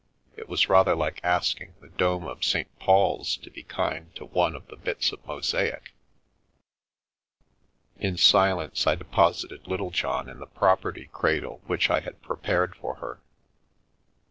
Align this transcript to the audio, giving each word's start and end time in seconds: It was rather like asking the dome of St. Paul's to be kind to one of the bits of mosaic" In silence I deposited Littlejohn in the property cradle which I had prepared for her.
It 0.35 0.49
was 0.49 0.67
rather 0.67 0.95
like 0.95 1.21
asking 1.23 1.75
the 1.79 1.89
dome 1.89 2.25
of 2.25 2.43
St. 2.43 2.67
Paul's 2.79 3.37
to 3.37 3.51
be 3.51 3.61
kind 3.61 4.09
to 4.15 4.25
one 4.25 4.55
of 4.55 4.65
the 4.67 4.75
bits 4.75 5.11
of 5.11 5.23
mosaic" 5.27 5.91
In 7.99 8.17
silence 8.17 8.87
I 8.87 8.95
deposited 8.95 9.67
Littlejohn 9.67 10.27
in 10.27 10.39
the 10.39 10.47
property 10.47 11.11
cradle 11.13 11.61
which 11.67 11.91
I 11.91 11.99
had 11.99 12.19
prepared 12.23 12.75
for 12.75 12.95
her. 12.95 13.21